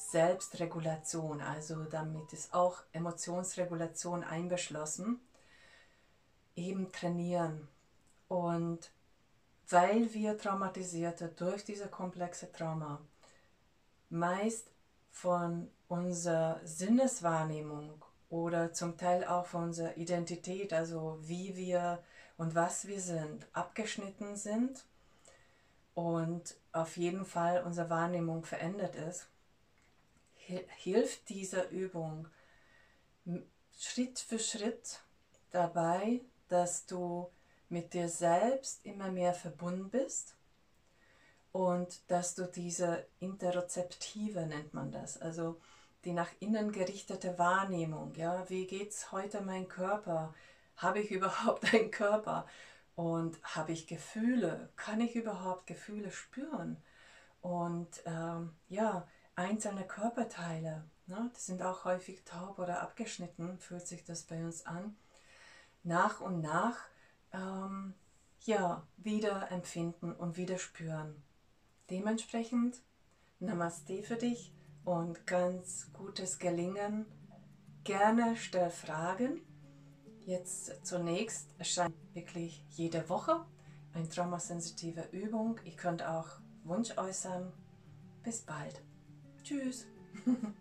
Selbstregulation, 0.08 1.42
also 1.42 1.84
damit 1.84 2.34
ist 2.34 2.54
auch 2.54 2.84
Emotionsregulation 2.94 4.24
einbeschlossen. 4.24 5.20
eben 6.56 6.92
trainieren. 6.92 7.68
Und 8.28 8.92
weil 9.70 10.14
wir 10.14 10.38
Traumatisierte 10.38 11.30
durch 11.30 11.64
diese 11.64 11.88
komplexe 11.88 12.52
Trauma 12.52 13.02
meist 14.10 14.72
von 15.12 15.70
unserer 15.88 16.60
Sinneswahrnehmung 16.64 18.04
oder 18.30 18.74
zum 18.74 18.98
Teil 18.98 19.26
auch 19.26 19.46
von 19.46 19.66
unserer 19.66 19.96
Identität, 19.98 20.74
also 20.74 21.18
wie 21.22 21.56
wir 21.56 22.04
und 22.38 22.56
was 22.56 22.88
wir 22.88 23.00
sind, 23.00 23.48
abgeschnitten 23.54 24.36
sind 24.36 24.86
und 25.94 26.56
auf 26.72 26.98
jeden 26.98 27.26
Fall 27.26 27.64
unsere 27.64 27.90
Wahrnehmung 27.90 28.44
verändert 28.44 28.96
ist, 28.96 29.28
hilft 30.78 31.30
diese 31.30 31.62
Übung 31.70 32.28
Schritt 33.78 34.20
für 34.20 34.40
Schritt 34.40 35.02
dabei, 35.52 36.22
dass 36.48 36.86
du 36.86 37.30
mit 37.70 37.94
dir 37.94 38.10
selbst 38.10 38.86
immer 38.86 39.12
mehr 39.12 39.34
verbunden 39.34 39.90
bist 39.90 40.36
und 41.52 42.02
dass 42.10 42.36
du 42.36 42.46
diese 42.46 43.06
Interozeptive 43.20 44.46
nennt 44.46 44.74
man 44.74 44.92
das, 44.92 45.22
also 45.22 45.60
die 46.06 46.14
nach 46.14 46.30
innen 46.40 46.72
gerichtete 46.72 47.38
Wahrnehmung, 47.38 48.16
ja, 48.16 48.50
wie 48.50 48.66
geht's 48.66 49.12
heute 49.12 49.42
mein 49.42 49.68
Körper? 49.68 50.34
Habe 50.78 51.00
ich 51.00 51.12
überhaupt 51.12 51.74
einen 51.74 51.92
Körper? 51.92 52.48
Und 52.96 53.42
habe 53.44 53.72
ich 53.72 53.88
Gefühle? 53.88 54.70
Kann 54.76 55.00
ich 55.00 55.16
überhaupt 55.16 55.68
Gefühle 55.68 56.12
spüren? 56.12 56.78
Und 57.42 57.90
ähm, 58.06 58.52
ja, 58.68 59.08
einzelne 59.40 59.86
Körperteile, 59.86 60.84
ne, 61.08 61.32
die 61.36 61.40
sind 61.40 61.64
auch 61.64 61.86
häufig 61.86 62.24
taub 62.26 62.60
oder 62.60 62.82
abgeschnitten, 62.82 63.58
fühlt 63.58 63.88
sich 63.88 64.04
das 64.04 64.24
bei 64.24 64.44
uns 64.44 64.66
an. 64.66 64.96
Nach 65.84 66.20
und 66.20 66.42
nach 66.42 66.78
ähm, 67.32 67.94
ja, 68.42 68.86
wieder 68.98 69.50
empfinden 69.52 70.12
und 70.14 70.38
wieder 70.38 70.58
spüren. 70.58 71.24
Dementsprechend 71.90 72.82
Namaste 73.40 74.04
für 74.04 74.18
dich 74.18 74.54
und 74.84 75.26
ganz 75.26 75.92
gutes 75.94 76.40
Gelingen. 76.40 77.06
Gerne 77.86 78.36
stell 78.36 78.70
Fragen. 78.70 79.42
Jetzt 80.26 80.86
zunächst 80.86 81.48
erscheint 81.58 81.96
wirklich 82.14 82.64
jede 82.72 83.08
Woche 83.08 83.46
eine 83.94 84.10
traumasensitive 84.10 85.08
Übung. 85.12 85.60
Ihr 85.64 85.76
könnt 85.76 86.04
auch 86.04 86.28
Wunsch 86.64 86.98
äußern. 86.98 87.54
Bis 88.22 88.42
bald. 88.42 88.84
Tschüss. 89.50 89.88